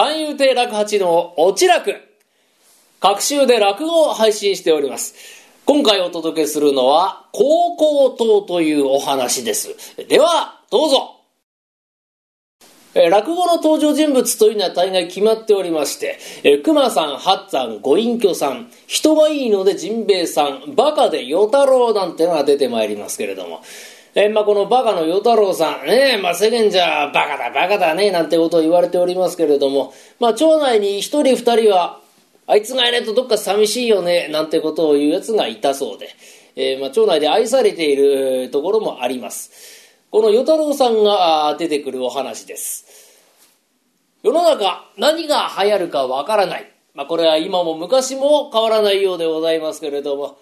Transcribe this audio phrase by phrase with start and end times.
[0.00, 1.92] 三遊亭楽八のおち楽。
[3.00, 5.16] 各週で落語を配信しております。
[5.64, 9.74] 今回お届けするのは、高校党というお話です。
[10.08, 11.16] では、どうぞ。
[12.94, 23.62] え落語の登場人物というのは大概決まっておりまして、え熊さん、八さん、ご隠居さん、人がいいのでジンベエさん、バカで与太郎なんてのが出てまいりますけれども、
[24.20, 32.00] えまあ、このバカの与太郎さん、ね、まあ、世間じゃバカだバカだね、なんてことを言われておりますけれども、まあ、町内に一人二人は、
[32.48, 36.08] あいつがいないとどっか寂しいよね、なんてことを言うやつがいたそうで、
[36.56, 39.52] えーまあ、町内で愛されているところもあります。
[40.10, 42.86] この与太郎さんが出てくるお話です。
[44.24, 46.68] 世の中何が流行るかわからない。
[46.92, 50.38] まあ、これは今も昔も変わらないようでございますけれども、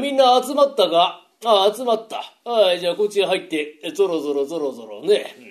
[0.00, 1.19] みんな集まったか？
[1.44, 2.22] ああ、集まった。
[2.44, 5.34] はい、じゃあこっちへ入って、ぞろぞろぞろぞろね。
[5.38, 5.50] うん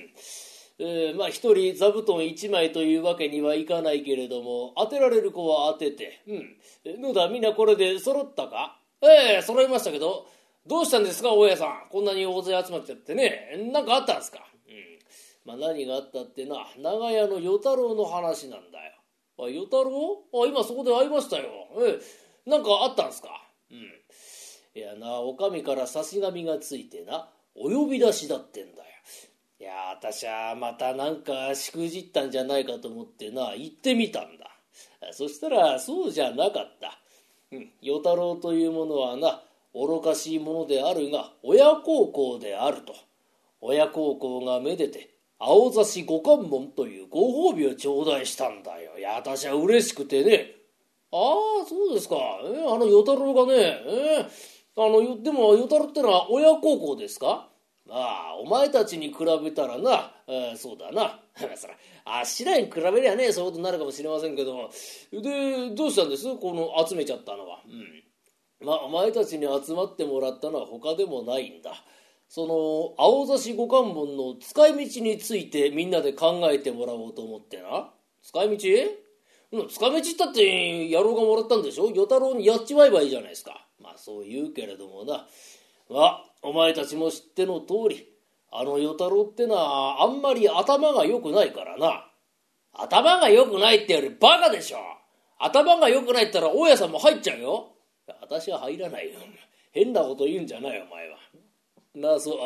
[0.81, 6.21] えーまあ一人座布団一枚というわけにはいかないけれども、当てられる子は当てて。
[6.25, 6.57] うん。
[6.85, 8.79] えどうだ、みんなこれで揃ったか？
[9.01, 10.25] ええ揃いましたけど、
[10.65, 11.89] どうしたんですか、大家さん。
[11.91, 13.69] こんなに大勢集まっちゃってね。
[13.73, 14.39] なんかあったんですか？
[14.69, 14.99] うん。
[15.43, 18.93] まあ何があったってな、長屋の与太郎の話なんだよ。
[19.37, 20.23] あ、与太郎？
[20.33, 21.49] あ、今そこで会いましたよ。
[21.79, 21.99] え
[22.45, 23.29] え、なんかあったんですか？
[23.69, 23.98] うん。
[24.75, 28.89] いやな、お上から差し紙がついてな、お呼び出しだってんだよ。
[29.59, 34.49] いや、私はまたなんかしくじったんじゃないかと思ってな、行ってみたんだ。
[35.11, 36.99] そしたら、そうじゃなかった。
[37.51, 39.41] うん、与太郎というものはな、
[39.73, 42.95] 愚かしいものであるが、親孝行であると。
[43.61, 45.09] 親孝行がめでて、
[45.39, 48.97] 青差し五冠門というご褒美を頂戴したんだよ。
[48.97, 50.55] いや、私は嬉しくてね。
[51.11, 51.17] あ
[51.63, 52.15] あ、そうですか。
[52.43, 54.27] えあの与太郎がね、え
[54.81, 57.49] あの、でも与太郎ってのは親孝行ですか？
[57.85, 61.19] まあ、お前たちに比べたらな、えーそうだな。
[61.57, 61.73] そら、
[62.05, 64.69] あっしらに比べりゃね、そういうことになるかもしれませんけども、
[65.11, 66.23] で、どうしたんです？
[66.37, 67.61] この集めちゃったのは。
[67.67, 68.03] うん。
[68.65, 71.73] まあ、お前たちに集まってもらったのは他でもないんだ。
[72.27, 77.91] その、青差し五冠門の使い道についてみんなで考えてもらおうと思ってな。
[78.21, 78.69] 使い道？
[79.51, 81.87] うん、使い道ったって野郎がもらったんでしょ？
[81.87, 83.65] 与太郎にやっちまえばいいじゃないですか。
[83.89, 85.25] まあそう言うけれどもな。
[85.89, 88.07] まあ、お前たちも知っての通り、
[88.51, 92.05] あの与太郎ってのはあんまり頭が良くないからな。
[92.73, 94.77] 頭が良くないってよりバカでしょ。
[95.39, 97.71] 頭が良くないったら大家さんも入っちゃうよ。
[98.21, 99.19] 私は入らないよ。
[99.71, 101.17] 変なこと言うんじゃないお前は。
[101.95, 102.37] なあ、そう、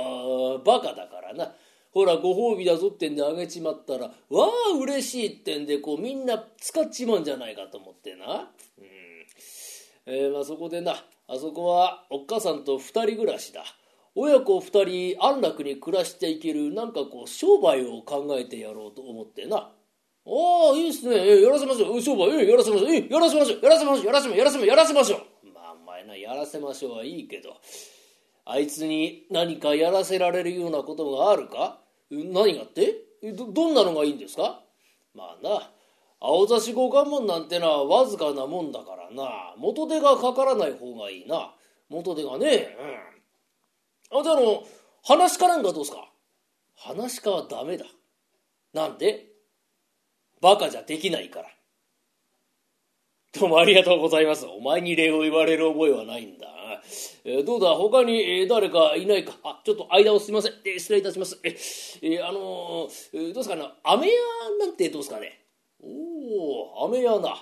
[0.56, 1.54] あバカだからな。
[1.92, 4.14] ほら、ご褒美だぞってんであげちまったら、わ
[4.72, 8.50] あ、嬉しいってんで、こう、みんな使っちまうんじゃないかと思ってな。
[8.80, 8.86] うん。
[10.06, 10.96] えーまあそこでな、
[11.28, 13.64] あそこはおっかさんと二人暮らしだ。
[14.16, 19.58] 親子二人安楽に暮らしていける、なんかこう、商売を考えてやろうと思ってな。
[19.58, 19.72] あ
[20.26, 21.16] あ、いいっすね。
[21.18, 22.02] えやらせましょう。
[22.02, 22.92] 商売、えやらせましょう。
[22.94, 23.60] えやらせましょう。
[23.64, 24.06] やらせましょう。
[24.06, 24.38] やらせましょう。
[24.38, 24.68] やらせましょう。
[24.68, 25.20] やらせましょう。
[25.54, 27.56] まあ、お前な、やらせましょうはいいけど、
[28.46, 31.80] あいつに何かやらせられるようなことがあるか？
[32.12, 32.94] 何がって？
[33.34, 34.62] ど、どんなのがいいんですか？
[35.16, 35.72] まあな、
[36.26, 41.54] 青差し五冠門なんてのはわずかなもんだからな、元手がかからない方がいいな。
[41.90, 42.78] 元手がね、
[44.12, 44.20] うん。
[44.22, 44.64] あ、じゃあ、の、
[45.04, 46.10] 話し家なんかどうすか？
[46.78, 47.86] 話し家はダメだ。
[48.74, 49.26] なんで？
[50.40, 51.50] バカじゃできないから。
[53.38, 54.46] どうもありがとうございます。
[54.46, 56.48] お前に礼を言われる覚えはないんだ。
[57.26, 59.34] えーどうだ、他に、誰かいないか？
[59.44, 60.54] あ、ちょっと間をすみません。
[60.66, 61.38] えー失礼いたします。
[61.44, 61.50] え、
[62.02, 62.88] えーあの
[63.34, 63.58] どうすか？
[63.58, 64.14] ね、飴屋
[64.60, 65.43] なんてどうすかね？
[65.86, 67.36] おお、飴屋な。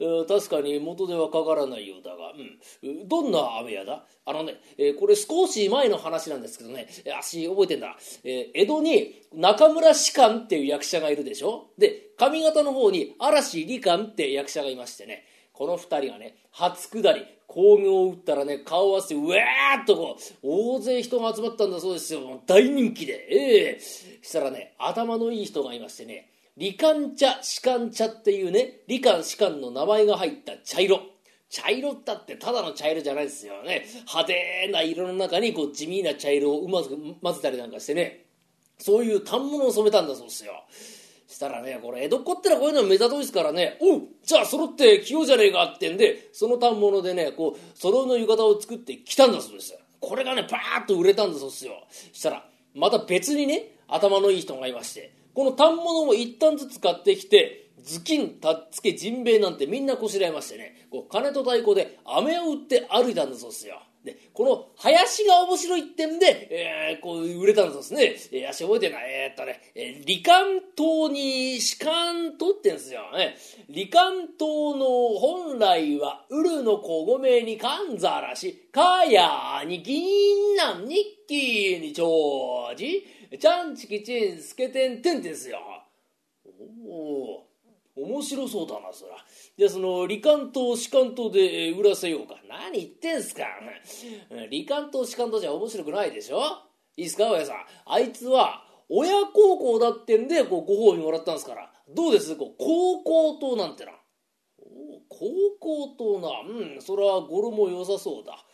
[0.00, 3.08] えー確かに元手はかからないようだが、うん。
[3.08, 4.04] どんな飴屋だ？
[4.24, 7.96] あのね、えこれ少し前の話なんですけどね、えーあっし覚えてんだ。
[8.22, 11.70] え江戸に中村士官っていう役者がいるでしょ？
[11.76, 22.42] で、上方の方に嵐理官って役者がいましてね、この二人がね、初下り、工業を打ったらね、顔合わせて、うわーっとこう、大勢人が集まったんだそうですよ。
[22.46, 23.26] 大人気で。
[23.28, 31.00] ええしたらね、頭のいい人がいましてね、李官茶、士官茶っていうね、李官士官の名前が入った茶色。
[31.48, 33.86] 茶色ったってただの茶色じゃないですよね。
[34.06, 38.26] 派手な色の中にこう地味な茶色をうまく混ぜたりなんかしてね、
[38.78, 40.52] そういう反物を染めたんだそうですよ。
[41.28, 49.78] したらね、これ江戸っ子ってのはこういうの目ざといですからね、おうじゃあ揃って着ようじゃねえかってんで、その反物でね、こう、揃いの浴衣を作って着たんだそうですよ。
[50.00, 51.72] これがね、パーッと売れたんだそうですよ。
[52.12, 52.44] したら、
[52.74, 63.80] また別にね、頭のいい人がいまして、この反物を一旦ずつ買ってきて、頭巾、たっつけ、ジンベエなんてみんなこしらえましてね、こう金と太鼓で飴を売って歩いたんだそうですよ。
[64.04, 68.40] で、この林が面白いってんで、えー、こう売れたんだそうですね。
[68.40, 68.98] えー、足覚えてな？
[68.98, 69.02] い。
[69.08, 73.02] えー、っとね、えー、李関島に士官島ってんですよ。
[73.16, 73.36] ね、
[73.72, 74.86] 李関島の
[75.20, 80.04] 本来は、ウルの小米にかんざらし、かやに銀
[80.58, 82.86] 杏日記に長寿、
[83.36, 85.58] ちゃんちきちんすけてんてんですよ。
[86.86, 87.48] おお
[88.00, 89.16] 面白そうだな、そら。
[89.56, 92.40] じゃあその、李関島、士官島で売らせようか。
[92.48, 93.44] 何言ってんすか。
[94.30, 96.40] 李関島、士官島じゃ面白くないでしょ
[96.96, 97.56] いいっすか、親さん。
[97.86, 101.72] あいつは、親孝行だってんで、こう、ご褒美もらったんですから。
[101.88, 102.36] どうです？
[102.36, 103.92] こう、高校島なんてな。
[105.08, 105.26] 高
[105.58, 106.40] 校島な。
[106.48, 108.44] うん、それは語呂も良さそうだ。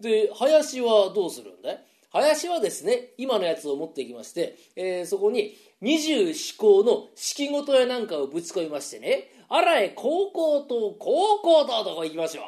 [0.00, 1.84] で、林はどうするんだい？
[2.14, 12.44] 林はですね、今のやつを持っていきまして、えー、そこに二十四校の式事やなんかをぶち込みましてね、あらえ、高校と高校ととこ行きましょう。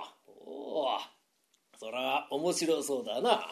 [0.47, 0.87] おお、
[1.77, 3.51] そら面白そうだな。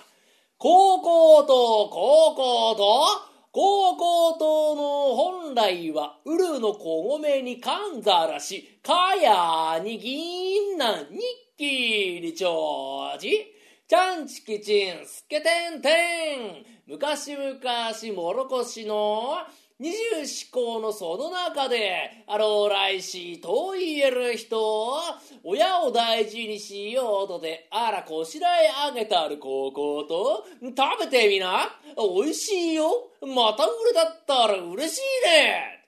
[0.56, 11.20] 高校と高校と高校との本来は、ウルの小米にかんざらし、かやに銀杏日
[11.58, 13.53] 記に長寿。
[13.86, 16.64] ちゃんちきちん、すけてんてん。
[16.86, 19.36] 昔々、もろこしの
[19.78, 25.02] 二十四校のその中で、あろう来しと言える人、
[25.42, 31.68] 親を大事にしようとで、あらこしらえあげたる高校と、食べてみな。
[31.94, 33.10] 美味しいよ。
[33.20, 35.84] また売れだったら嬉しいね。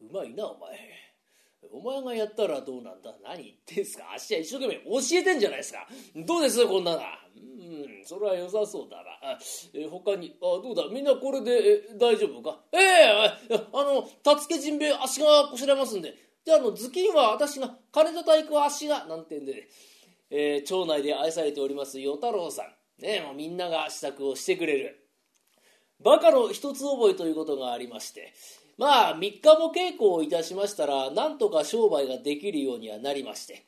[0.00, 0.97] うまいな、お前。
[1.72, 3.14] お前がやったらどうなんだ？
[3.24, 4.12] 何言ってんすか？
[4.12, 5.86] あっしは一生懸命教えてんじゃないですか？
[6.26, 6.66] どうです？
[6.66, 6.98] こんなの。
[6.98, 9.32] うん、それは良さそうだな。
[9.32, 9.38] あ
[9.74, 10.84] え他に、あ、どうだ？
[10.90, 12.60] みんなこれで大丈夫か？
[12.72, 12.78] え
[13.50, 16.14] えー、あの、たつけじんべい足がこしらえますんで。
[16.44, 19.68] じゃあ、あの、頭巾は私が、金と体育は足が、なんてんで、
[20.30, 23.02] えー、町内で愛されております与太郎さん。
[23.02, 25.08] ねもうみんなが支度をしてくれる。
[26.02, 28.32] バカの一つ覚えということがありまして、
[28.78, 33.66] まあ、3日も稽古をいたしましたら、なんとか商売ができるようにはなりまして、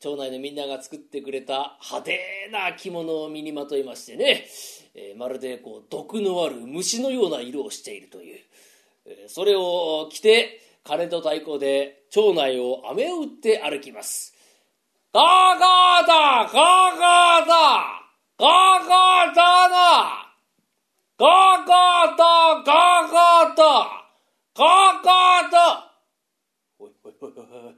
[0.00, 4.46] 町内のみんなが作ってくれた派手な着物を身にまといましてね、
[4.94, 8.38] えー、まるでこう毒のある虫のような色をしているという、
[9.06, 14.34] えー、それを着て金と太鼓で町内を飴を打って歩きます。
[15.12, 15.24] ガー
[15.58, 16.14] ガーだ
[16.44, 18.06] ガーガーだ
[18.38, 20.32] ガーガーだな
[21.18, 24.05] ガーガーだガーガーだ
[24.56, 24.66] カー
[25.04, 27.74] カーとおいおいおいおい。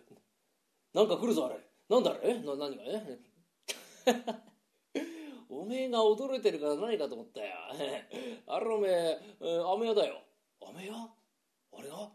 [0.94, 1.58] なんか来るぞあれ。
[1.88, 2.34] なんだあれ？
[2.40, 2.82] な何が？
[2.84, 3.18] ね
[5.50, 7.46] おめえが驚いてるから何かと思ったよ。
[8.46, 10.20] あれおめえ飴屋だよ。
[10.60, 10.94] 飴屋
[11.72, 12.10] あれが？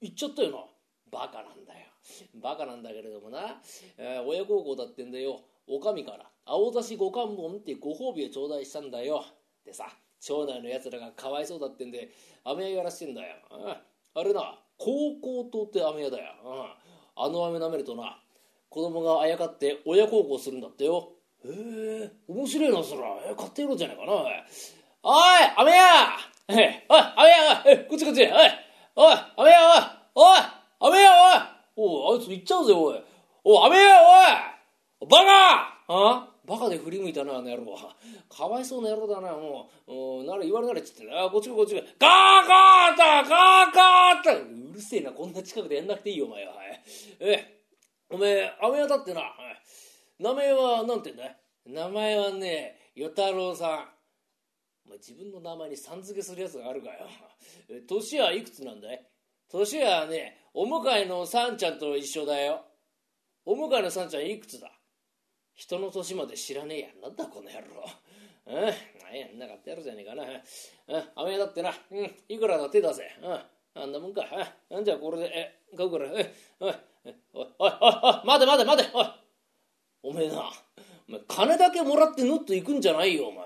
[0.00, 0.66] 行っちゃったよな。
[1.10, 1.86] バカなんだよ。
[2.34, 3.60] バカなんだけれどもな、
[3.96, 5.40] えー、親孝行だってんだよ。
[5.66, 9.24] お上から青刺し五貫本ってご褒美を頂戴したんだよ。
[9.64, 12.10] でさ町内のやつらがかわいそうだってんで
[12.44, 13.36] 飴屋やらしてんだよ、
[14.14, 16.32] あれな高校島って飴屋だよ、
[17.16, 18.18] あの飴舐めるとな
[18.70, 21.12] 子供があやかって親孝行するんだってよ。
[21.44, 23.08] へえ面白いなそら。
[23.30, 24.12] え買ってやろうじゃないかな。
[24.12, 24.32] おい
[25.56, 26.16] 飴屋
[26.48, 28.28] おい飴屋こっちこっちおい
[28.96, 29.82] おい飴屋おい
[30.16, 30.38] おい
[30.80, 31.10] 飴屋
[31.76, 31.88] おい。
[32.10, 33.02] おいあいつ行っちゃうぜおい。
[33.44, 35.08] おい飴屋おい。
[35.08, 35.78] バカ!
[35.88, 37.96] あバカで振り向いたな、あの野郎は。
[38.28, 40.24] かわいそうな野郎だな、もう。
[40.24, 46.54] なら言われならっつってあ、こっちこっちガーガーだガーガーだうるせえな、こんな近くでやんなくていいよ、お前は。
[47.20, 47.62] え、
[48.10, 49.22] おめえ、雨当たってな。
[50.18, 51.36] 名前は何て言うんだい？
[51.66, 53.92] 名前はね、与太郎さん。
[54.86, 57.06] お前自分の名前にさん付けするやつがあるかよ。
[57.86, 59.06] 年はいくつなんだい？
[59.50, 62.64] 年はね、お迎えのさんちゃんと一緒だよ。
[63.44, 64.72] お迎えのさんちゃんいくつだ？
[65.58, 66.88] 人の年まで知らねえや。
[67.02, 67.66] なんだこの野郎。
[68.46, 68.54] うん、
[69.04, 70.22] 何やんなかったやるじゃねえかな。
[70.22, 71.72] うん、雨だってな。
[71.90, 73.02] うん、いくらだ手出せ。
[73.20, 74.24] うん、あんなもんか。
[74.70, 76.06] うん、じゃあこれで、え、買うから。
[76.14, 76.74] え、おい、
[77.34, 79.06] おい、おい、おい、待て待て待て、おい。
[80.04, 80.48] おめえな、
[81.08, 83.44] お前金だけもらってぬっと行くんじゃないよ、お前。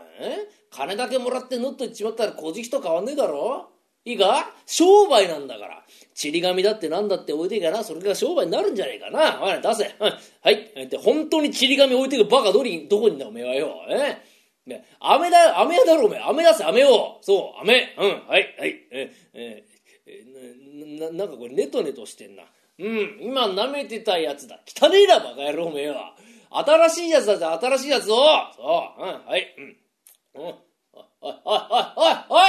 [0.70, 3.70] 金だけもらってぬっと行っちまったら小じきと変わんねえだろ
[4.04, 4.52] いいか？
[4.66, 5.81] 商売なんだから。
[6.14, 7.82] ちり紙だってなんだって置いていかな。
[7.82, 9.42] それが商売になるんじゃねえかな。
[9.42, 9.94] おい、出せ。
[9.98, 10.84] うん、はい。
[10.84, 13.74] って本当にちり紙置いていくバカどり、どこにだおめえはよ。
[13.88, 14.32] え
[14.66, 16.20] ね、飴だ、飴屋だろおめえ。
[16.20, 17.18] 飴出せ、飴を。
[17.22, 17.96] そう、飴。
[17.98, 18.86] うん、はい、はい。
[18.92, 19.64] え、え、
[20.06, 22.44] え、な、なんかこれネトネトしてんな。
[22.78, 24.60] うん、今舐めてたやつだ。
[24.66, 26.14] 汚ねえな、バカ野郎おめえは。
[26.50, 28.16] 新しいやつだぜ、新しいやつを。
[28.54, 30.44] そう、うん、はい、うん。
[30.44, 30.44] うん。
[30.44, 30.54] おい、
[31.20, 31.58] おい、おい、
[31.96, 32.44] おい、おい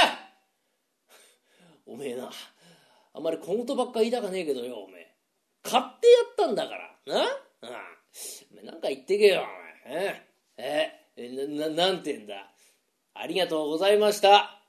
[3.42, 5.14] おめえな、あんまり小言ばっか言いたかねえけどよ、おめえ。
[5.62, 6.96] 買ってやったんだから。
[7.06, 7.22] な？
[7.62, 8.66] うん。
[8.66, 9.42] なんか言ってけよ、
[9.86, 10.22] お前。
[10.58, 10.92] え？
[11.16, 12.50] え、な、な、んて言うんだ？
[13.14, 14.60] ありがとうございました。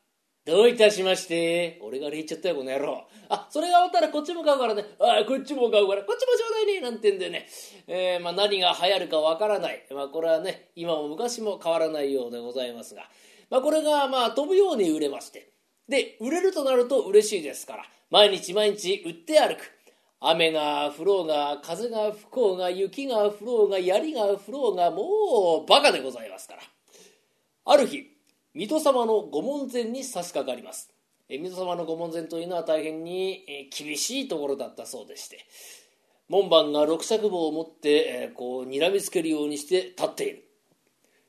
[0.46, 1.80] どういたしまして。
[1.82, 3.08] 俺が礼言っちゃったよ、この野郎。
[3.30, 4.86] あ、それが終わったらこっちも買うからね。
[5.00, 6.82] あ、こっちも買うから、こっちもちょうだいね。
[6.82, 7.48] なんてんでね。
[7.88, 9.84] えー、まあ何が流行るかわからない。
[9.90, 13.10] まあこれはね、今も昔も変わらないようでございますが。
[13.50, 15.55] まあこれがまあ飛ぶように売れまして。
[15.88, 17.86] で、売れるとなると嬉しいですから。
[18.10, 19.72] 毎日毎日売って歩く。
[20.20, 26.62] 雨が降ろうが、風が吹こうが、雪が降ろうが、槍が降ろうが、もうバカでございますから。
[27.66, 28.08] ある日、
[28.54, 30.90] 水戸様の御門前に差し掛かります。
[31.30, 35.46] 水戸様の御門前というのは大変に、厳しいところだったそうでして、
[36.30, 40.48] 門番が六尺棒を持って、こう睨みつけるようにして立っている。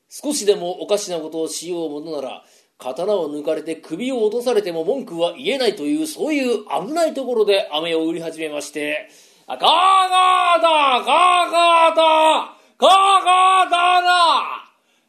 [0.09, 2.45] 少しでもおかしなことをしようものなら、
[2.77, 9.09] 刀を抜かれて首を落とされても文句は言えないという、そういう危ないところで飴を売り始めまして、
[9.47, 10.69] あ、ガーガーだ
[11.03, 12.91] ガーガーだガー
[13.25, 14.67] ガーだな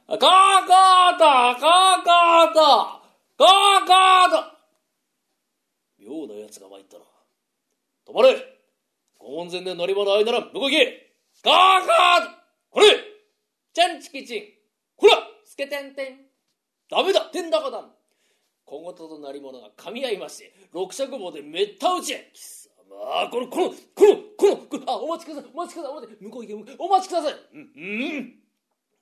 [0.09, 3.03] ガーガーだガーガーだ
[3.37, 4.59] ガーガーだ。
[5.99, 7.05] 妙な奴が参ったな。
[8.09, 8.37] 止まれ。
[9.19, 11.13] ご門前で乗り物あいなら向こう行け。
[11.45, 11.55] ガー
[11.87, 12.31] ガー
[12.71, 12.87] これ。
[13.75, 14.43] ちゃんちきちん
[14.97, 15.19] ほら。
[15.45, 16.28] つけてんてん
[16.91, 17.85] ダメだ天高だ
[18.65, 22.31] 小言となり者が噛み合いまして、六尺棒でめった打ちへ。
[22.35, 27.35] 貴様この、この、この、この、あ、お待ちくださいお待ちください向こう行け、お待ちください。
[27.55, 27.81] うん、う
[28.21, 28.35] ん。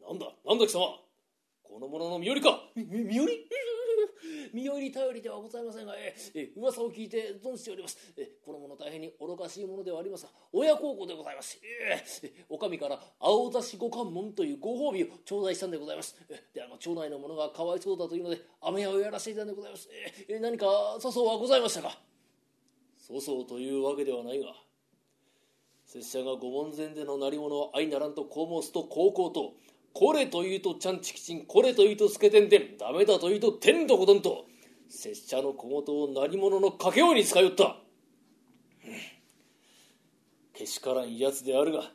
[0.08, 0.98] なんだ、なんだ貴様。
[1.62, 3.48] この者の身寄りか、身寄り？
[4.52, 7.96] 身寄り頼りではございませんが、ええ噂を聞いて存じております。
[8.16, 11.58] えこの者大変に愚かしいものではありますが、親孝行でございます。
[11.62, 16.16] ええお上から青出し五関門というご褒美を頂戴したんでございます。
[16.28, 19.88] えで、あの、町内の者がかわいそうだというので、雨屋をやらせていたんでございます。
[20.28, 20.66] え何か
[21.00, 21.98] 粗相はございましたか？
[23.08, 24.54] 粗相というわけではないが、
[25.84, 29.54] 拙者が御門前での鳴り物を相ならんとこう申すと高校と、
[29.98, 34.44] これというとちゃんちきちん、これというとすけてんてん、ダメだというとてんどこどんと、
[34.90, 37.78] 拙者の小言を何者のかけように使いよった。
[40.52, 41.90] けしからんやつであるが、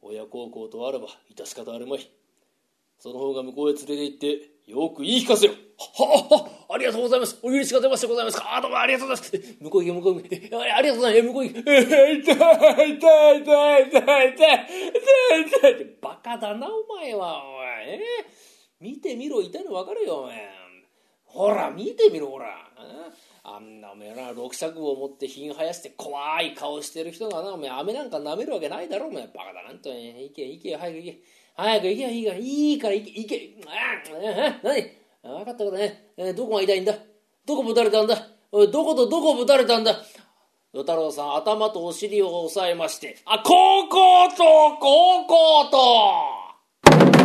[0.00, 2.10] 親孝行とあらば致し方あるまい。
[2.98, 5.52] その方が向こうへ連れて行って、よく言い聞かせよ。
[5.76, 7.38] はははありがとうございます。
[7.42, 8.56] お許しが出ましてございますか。
[8.56, 9.56] あ、どうもありがとうございます。
[9.60, 10.56] 向こう行け、向こう行け。
[10.56, 11.28] ありがとうございます。
[11.28, 11.60] 向こう行け。
[11.60, 12.32] 痛い、痛
[12.86, 14.62] い、痛い、痛い、痛い、痛い、
[15.52, 18.00] 痛い、カだな、お前は、お前。
[18.80, 20.48] 見てみろ、痛いの分かるよ、お前。
[21.24, 22.68] ほら、見てみろ、ほら。
[23.44, 29.26] あんなおめえな、六尺を持って品生やして怖い顔してる人がな、おめえ、飴なんか舐めるわけないだろ、お前。
[29.26, 29.88] バカだなんと。
[29.88, 31.20] 行け、行け、早く行け。
[31.56, 33.56] 早く行け、いいから、いいから行け、行け。
[34.62, 35.02] 何？
[35.22, 36.94] 分かったからね、え、どこが痛いんだ？
[37.46, 38.16] どこぶたれたんだ、
[38.50, 39.92] どことどこぶたれたんだ？
[40.74, 47.21] 与太郎さん、頭とお尻を押さえまして、あ、高校と高校と。